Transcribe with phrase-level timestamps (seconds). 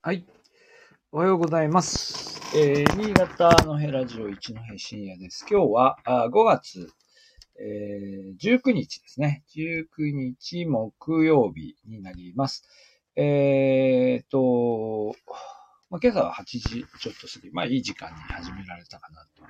[0.00, 0.24] はい。
[1.10, 2.40] おはようございます。
[2.56, 5.44] えー、新潟のヘラジオ一の平深夜です。
[5.50, 6.88] 今日はあ5月、
[7.60, 9.42] えー、19日ですね。
[9.56, 12.62] 19日木曜日になります。
[13.16, 15.16] えーと、
[15.90, 16.60] まあ、今朝は8時
[17.00, 19.42] ちょっと過ぎ、まあいい時間に始められたかなと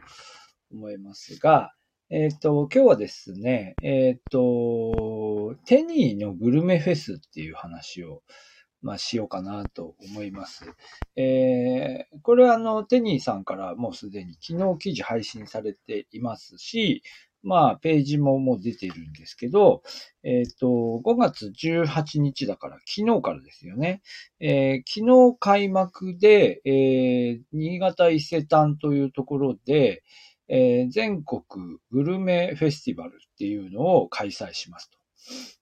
[0.72, 1.74] 思いますが、
[2.08, 8.22] え、ー、と、今日はですね、え、ー、と、テニーのグルメフェスっていう話を
[8.80, 10.72] まあ、しようかなと思います。
[11.16, 17.02] えー、これはあの、テニーさんからもうすでに昨日記事配信されていますし、
[17.42, 19.82] まあ、ページももう出てるんですけど、
[20.22, 20.66] えっ、ー、と、
[21.04, 24.02] 5月18日だから昨日からですよね。
[24.40, 30.02] えー、昨日開幕で、えー、新潟伊勢丹というところで、
[30.48, 31.42] えー、全国
[31.90, 34.98] グルメフェスティバルっていうのを開催しますと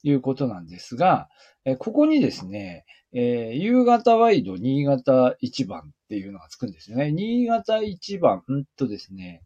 [0.08, 1.28] いうことなんですが、
[1.64, 2.84] えー、ここにですね、
[3.18, 7.12] えー、夕方ワイド新潟一番っていうのがつくんですよね。
[7.12, 9.42] 新潟一番、んとですね、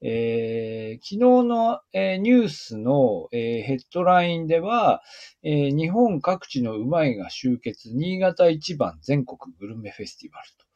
[0.00, 5.02] えー、昨日の、えー、ニュースの、えー、ヘッドラインでは、
[5.44, 10.66] え日本各地のうまいが集結、新潟一番全国グルメフェスティバルと。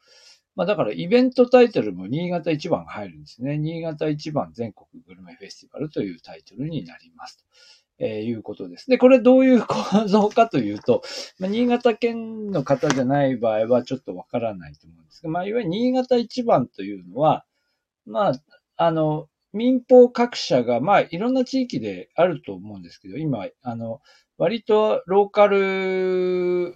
[0.55, 3.57] まあだからイベントタイトルも新潟一番が入るんですね。
[3.57, 7.45] 新潟一番全国グルメフェスティバルというタイトルになります。
[7.99, 8.89] えー、いうことです。
[8.89, 11.01] で、これどういう構造かというと、
[11.39, 17.45] まあ、新潟県の方じゃない場合はちょっとわからないと思うんですが、まあ、いわゆる新潟一番というのは、
[18.05, 18.33] まあ、
[18.77, 24.01] あの、民放各社が、まあ、いろんな地域であると思うんですけど、今、あの、
[24.37, 26.75] 割とローカル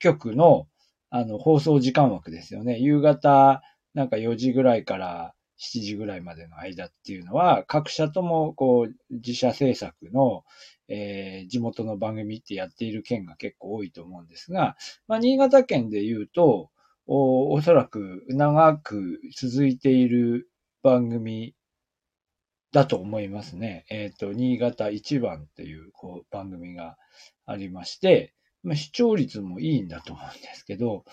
[0.00, 0.66] 局の、
[1.10, 2.78] あの、放送時間枠ですよね。
[2.78, 3.62] 夕方、
[3.94, 10.44] なんか4時ぐらいから7時ぐらいまでの間っていうのは、各社ともこう自社制作の、
[10.88, 16.70] えー、地元の番組ってやっている県が結構多いと思うんですが、まあ、新潟県で言うと、
[17.06, 20.48] おおそらく長く続いている
[20.82, 21.54] 番組
[22.72, 23.84] だと思いますね。
[23.90, 26.96] えっ、ー、と、新潟一番っていうこう番組が
[27.46, 31.04] ありまして、まあ、視聴率もいいんだと思うんですけど、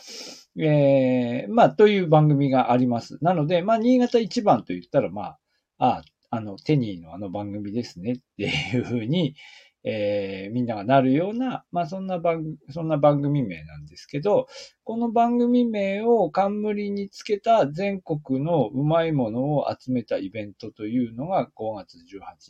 [0.58, 3.18] えー、まあ、という番組があります。
[3.22, 5.38] なので、まあ、新潟一番と言ったら、まあ、
[5.80, 9.36] あ、あの、テニーのあの番組ですねっていうふうに、
[9.84, 14.48] えー、みんながなるような、まあそんな番、そんな番組名なんですけど、
[14.84, 22.00] この番組名を冠につけた全国のうまいものを集めたイベントというのが5月18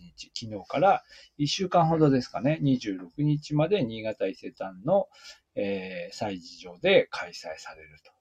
[0.02, 1.04] 日、昨日から
[1.40, 5.08] 1週間ほどですかね、26日まで新潟伊勢丹の、
[5.56, 8.12] えー、祭事場で開催されると。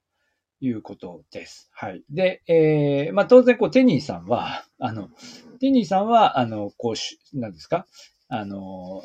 [0.61, 1.71] いうことです。
[1.73, 2.03] はい。
[2.11, 5.09] で、えー、まあ、当然、こう、テニーさんは、あの、
[5.61, 7.87] テニーさんは、あの、こう、なんですか？
[8.29, 9.03] あの、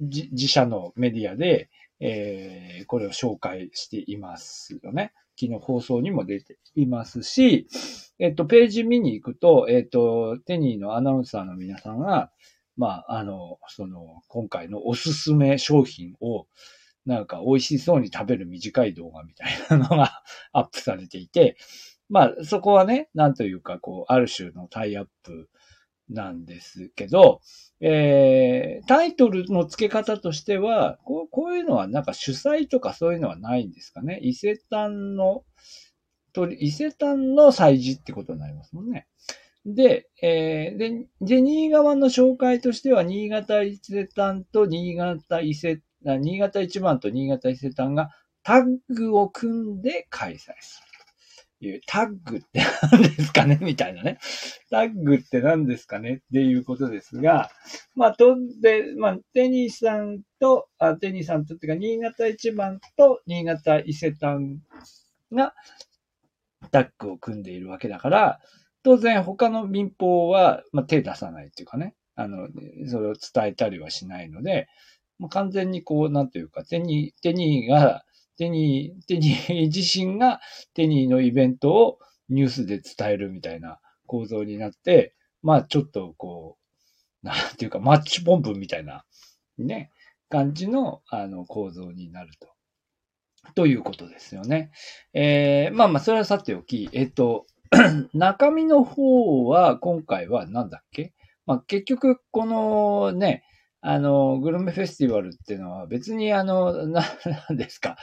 [0.00, 1.70] 自社のメディアで、
[2.00, 5.12] えー、これを紹介していますよね。
[5.38, 7.68] 昨日放送にも出ていますし、
[8.18, 12.30] えっと、ページ見に行くと、えっと、テニーのアナウンサーの皆さんが、
[12.76, 16.46] まあ、あの、その、今回のおすすめ商品を、
[17.06, 20.22] なんか美味しそうに食べる短い動画みたいなのが
[20.52, 21.56] アップされていて、
[22.08, 25.48] まあ、そこはね、なんというか、こう、ある種のタイアップ
[26.10, 27.40] なんですけど、
[27.80, 34.18] えー、タイトルの付け方としては、こうこういうのはなんか主催とかそういうのはないんですかね？
[34.22, 35.44] 伊勢丹の、
[36.58, 39.06] 伊勢丹の祭事ってことになりますもんね。
[39.66, 48.10] で、えー、で、ジェニー側の紹介としては、新潟伊勢丹と新潟伊勢、新潟一番と新潟伊勢丹が
[48.42, 50.87] タッグを組んで開催する。
[51.60, 53.58] いうタッグって何ですかね？
[53.60, 54.18] みたいなね。
[54.70, 56.14] タッグって何ですかね？
[56.14, 57.50] っていうことですが、
[57.96, 64.58] まあ、とんで、まあ、テニーさんと、あテニーさんとっていうか、新潟一番と新潟伊勢丹
[65.32, 65.54] が
[66.70, 68.40] タッグを組んでいるわけだから、
[68.84, 72.48] 当然他の民放は、まあ、手出さないっていうかね、あの、
[72.86, 74.68] それを伝えたりはしないので、
[75.18, 78.04] もう完全にこう、なんというか、テニー、テニーが
[78.38, 80.40] テニー、テニー自身が
[80.74, 81.98] テニーのイベントを
[82.28, 86.56] ニュースで伝えるみたいな構造になって、まあちょっとこ
[87.22, 89.04] う、なんていうかマッチポンプみたいな、
[89.58, 89.90] ね、
[90.28, 92.48] 感じのあの構造になると。
[93.54, 94.70] ということですよね。
[95.14, 97.46] えー、まあまあ、それはさておき、えっ、と、
[98.14, 101.14] 中身の方は、今回は何だっけ？
[101.46, 103.42] まあ結局、このね、
[103.80, 107.02] あの、グルメフェスティバルっていうのは別にあの、 な、
[107.48, 107.96] なんですか。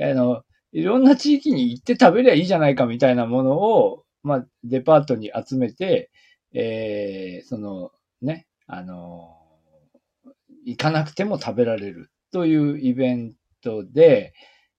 [0.00, 0.42] あの、
[0.72, 6.10] いろんな地域に行って食べりゃいいじゃないかみたいなものを、まあ、デパートに集めて、
[6.54, 9.36] えー、その、ね、あの、
[10.64, 14.32] 行かなくても食べられるというイベントで、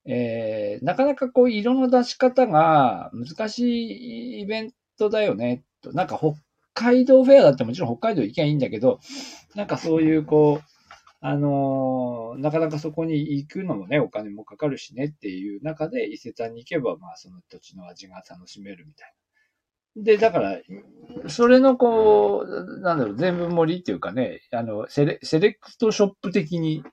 [0.06, 5.94] えー、なかなかこう色の出し方が難しいイベントだよね、と。
[5.94, 6.36] なんか北
[6.74, 9.00] 海道フェアだってもちろん北海道行きゃいいんだけど、
[9.56, 10.74] なんかそういうこう、
[11.22, 19.14] あのー、なかなかそこに行くのもね、お金もかかるしねっていう中で伊勢丹に行けば、まあその土地の味が楽しめるみたい
[19.96, 20.04] な。
[20.04, 20.60] で、だから、
[21.30, 26.84] それのこう、なんだろう、全部盛りっていうかね、あの、セレセレクトショップ的に、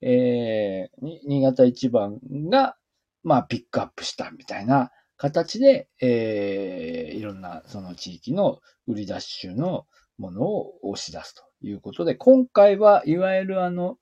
[0.00, 2.20] えー、新潟一番
[2.50, 2.76] が、
[3.22, 4.92] まあ、ピックアップしたみたいな
[5.24, 9.86] 形で、えー、いろんなその地域の売り出し中の
[10.18, 13.96] ものを押し出すということで、今回はいわゆるあの、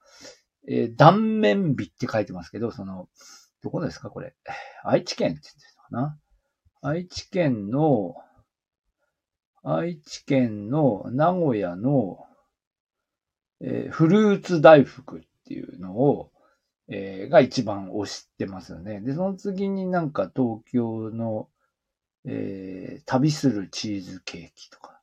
[0.69, 3.08] えー、断面美って書いてますけど、その、
[3.62, 4.34] どこですかこれ。
[4.82, 6.08] 愛知県って言ってるのか
[6.82, 8.16] な愛知県の、
[9.62, 12.19] 愛知県の名古屋の、
[13.60, 16.31] えー、フルーツ大福っていうのを、
[16.94, 19.00] えー、が一番推してますよね。
[19.00, 21.48] で、その次になんか東京の、
[22.26, 25.00] えー、旅するチーズケーキとか、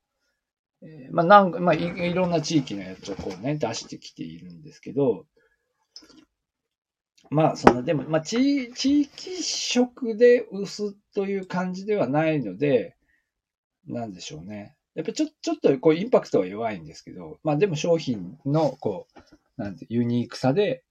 [0.83, 5.25] えー、まあなんか、まあいいろんな地域のやつをこうね、出してきているんですけど、
[7.31, 12.95] まあ、その、でも、まあ、地、地域色で薄という感じではないので、
[13.87, 14.75] なんでしょうね。
[14.95, 20.83] やっぱちょ、ちょっとこうインパクトは弱いんですけど、まあでも商品のこう、なんて、ユニークさで、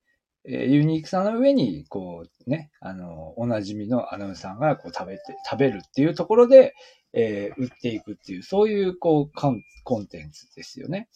[0.50, 6.74] えー、ユニークさの上に、こうね、あの、おなじみのアナウンサーがこう食べて、食べるっていうところで、
[7.12, 9.50] えー、売っていくっていう、そういう、こう、コ
[9.98, 11.08] ンテンツですよね。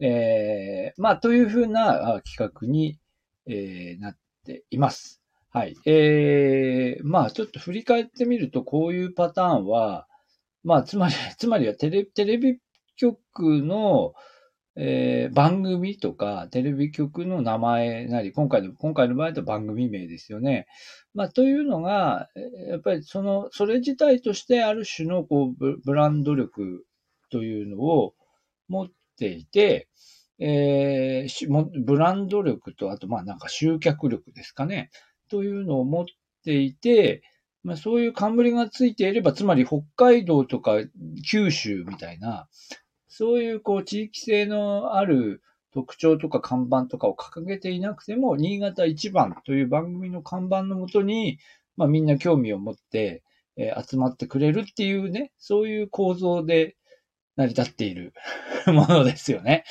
[0.00, 2.98] えー、まあ、というふうな企画に、
[3.46, 5.20] えー、なっています。
[5.50, 5.74] はい。
[5.86, 10.06] えー、まあ、ちょっと振り返ってみると、こういうパターンは、
[10.62, 12.58] まあ、つまり、つまりはテレテレビ
[12.96, 14.14] 局の、
[14.78, 20.66] えー、番組とかテレビ局の名前なり、今回の、今回の場合だと番組名ですよね。
[21.14, 22.28] まあ、というのが、
[22.68, 26.84] やっぱりその、それ自体としてある種のこうブランド力
[27.30, 28.14] というのを
[28.68, 28.88] 持っ
[29.18, 29.88] ていて、
[30.38, 34.90] えー、ブランド力と、あとまあなんか集客力ですかね、
[35.30, 36.04] というのを持っ
[36.44, 37.22] ていて、
[37.62, 40.76] まあそういう冠がついていれば、つまり北海道とか
[41.28, 42.46] 九州みたいな、
[43.16, 45.40] そういうこう地域性のある
[45.72, 51.38] 特徴とか看板とかを掲げていなくても、新潟一番という番組の看板のもとに、
[51.78, 53.22] まあみんな興味を持って、
[53.56, 56.76] えー、集まってくれるっていうね、そういう構造で
[57.36, 58.12] 成り立っている
[58.68, 59.64] ものですよね。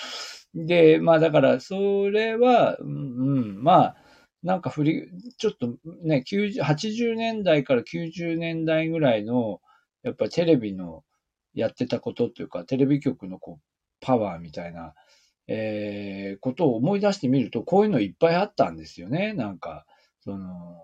[0.55, 3.95] で、まあだからそれは、うん、まあ、
[4.41, 9.61] なんか振り、ちょっとね、90、80年代から90年代ぐらいの、
[10.01, 11.03] やっぱテレビの
[11.55, 13.63] やってたことっていうか、テレビ局のこう、
[14.01, 14.93] パワーみたいな、
[15.47, 19.33] えー、ことを思い出してみると、こういうのいっぱいあったんですよね。
[19.33, 19.85] なんか、
[20.19, 20.81] その、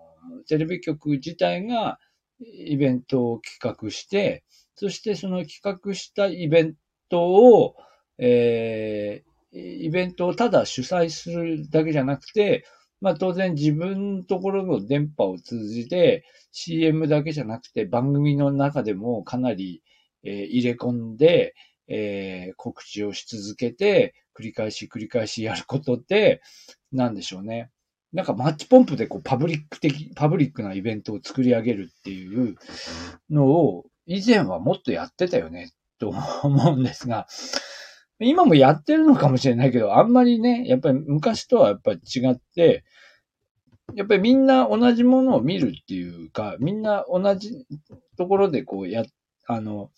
[0.48, 1.98] テレビ局自体が
[2.40, 6.74] イベントを企画して、そしてその企画したイベン
[7.08, 7.76] トを、
[8.18, 12.64] えー、イベントをただ主催するだけじゃなくて、
[13.00, 19.82] まあ当然自分のところの電波を通じて CM だけじゃなくて番組の中でもかなり
[20.24, 21.54] え、入れ込んで、
[21.88, 26.40] え、告知をし続けて、繰り返し繰り返しやることで、
[26.90, 27.70] なんでしょうね。
[28.12, 32.56] なんかマッチポンプでこうパブリック的、パブリックなイベントを作り上げるっていう
[33.30, 37.26] のを以前はもっとやってたよね、と思うんですが、
[38.18, 42.84] 今もやってるのかもしれないけど、あんまりね、やっぱり昔とはやっぱり違って、
[43.94, 47.66] やっぱりみんな同じものを見るっていうか、みんな同じ
[48.16, 49.06] ところでこうやっ
[49.46, 49.90] あの、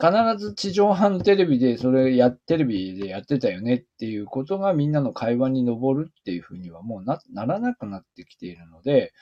[0.00, 9.12] 必ず地上波のテレビでそれや、テレビでやってたよねっていうことがみんなの会話に上るっていうふうにはもうな、ならなくなってきているので、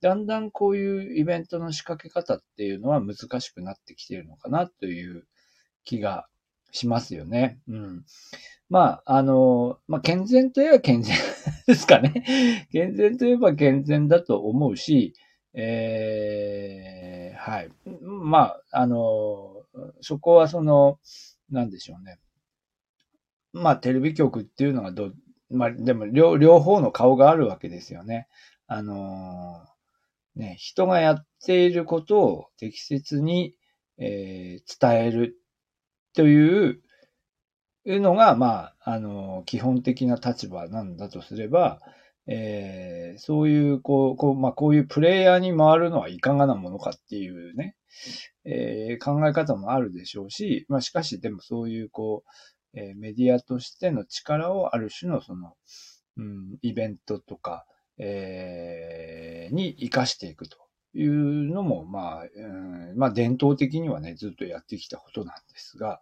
[0.00, 5.26] だんだんこういうイベントの仕掛け方っていうのは難しくなってきているのかなという
[5.84, 6.26] 気が
[6.72, 7.60] しますよね。
[7.68, 8.04] うん。
[8.68, 11.16] まあ、あの、まあ、健全といえば健全
[11.66, 12.66] ですかね。
[12.72, 15.14] 健全といえば健全だと思うし、
[15.54, 17.70] えー、はい。
[18.00, 19.64] まあ、あの、
[20.00, 20.98] そこはその、
[21.50, 22.18] なんでしょうね。
[23.52, 25.12] まあ、テレビ局っていうのがど、
[25.50, 28.28] まあ、でも両、両方の顔があるわけですよね。
[28.66, 29.66] あの、
[30.36, 33.54] ね、人がやっていることを適切に、
[33.98, 35.36] えー、伝える
[36.14, 36.80] という
[37.84, 41.80] のが、まあ、あの、基本的な立場なんだとすれば、
[42.26, 47.76] えー、そういう、こう、こう、まあ、こういうプレイヤーに回るのはいかがなものかっていうね、
[48.44, 52.24] えー、考え方もあるでしょうし、まあ、しかし、でもそういう、こ
[52.74, 55.54] う、えー、メディアとしての力をある種のその、
[56.16, 57.66] うん、イベントとか、
[57.98, 60.58] えー、に活かしていくと。
[60.94, 61.12] いう
[61.52, 62.46] のも、まあ、う
[62.94, 66.00] ん、まあ伝統的にはね、ずっとやってきたことなんですが、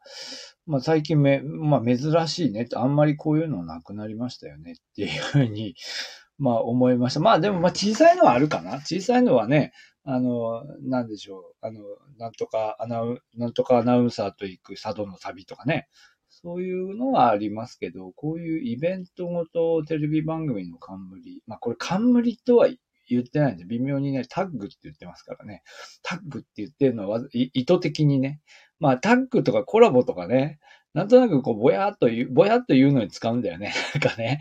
[0.67, 5.77] まあ最近め、まあ珍しいねあんまりこういうのなくなりましたよねっていうふうに、
[6.39, 7.21] まあ思いました。
[7.21, 9.73] まあでもまあ小さいのはあるかな小さいのはね、
[10.05, 11.55] あの、なんでしょう。
[11.61, 11.83] あの、
[12.19, 15.89] なんとかアナウ、なんとかアナウンサーと行く佐渡の旅とかね。
[16.31, 21.43] そういうのはありますけど、こういうイベントごとテレビ番組の冠。
[21.47, 22.69] まあこれ冠とは
[23.11, 25.62] 言ってないんで、微妙にね、タッグって言ってますからね。
[26.02, 28.40] タッグって言ってるのは意図的にね。
[28.79, 30.59] まあタッグとかコラボとかね、
[30.93, 33.73] なんとなくこう、ぼやっと言う、ぼやっと言うのに使うんだよね。
[33.95, 34.40] なんかね。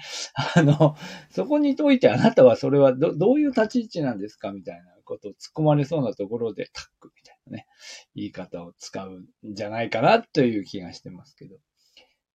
[0.55, 0.95] あの、
[1.29, 7.67] そこにおいてあなたはそれはど、どういう立ち位置なんですかみたいなことを突っ込まれそうなところで、タッグみたいなね、
[8.15, 11.57] 言い方を使うんじゃないかなという気がしてますけど。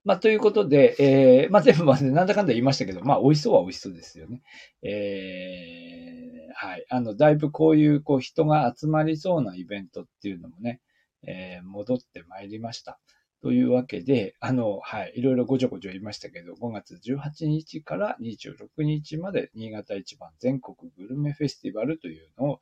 [0.04, 4.42] まあ、ということで、えー、まあ、全部までなんだかんだ言いましたけど、まあ、美味しそうは美味しそうですよね。
[4.82, 6.84] えー、はい。
[6.90, 10.82] あの、だいぶこういう、こう、人が集まりそうなイベントっていうのもね、
[11.26, 13.00] えー、戻ってまいりました。
[13.40, 22.60] というわけで、あの、はい、いろいろごちょごちょ言いましたけど、5月18日から26日まで、新潟一番全国グルメフェスティバルというのを、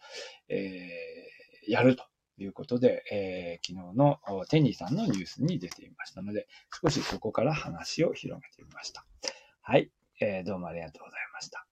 [0.49, 2.05] えー、やると
[2.43, 4.19] いうことで、えー、昨日の
[4.49, 6.49] テニーさんのニュースに出ていましたので、
[6.83, 9.05] 少しそこから話を広げてみました。
[9.63, 11.72] はい、えー、どうもありがとうございました。